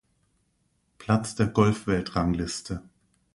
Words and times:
Platz 0.97 1.35
der 1.35 1.45
Golfweltrangliste. 1.49 2.81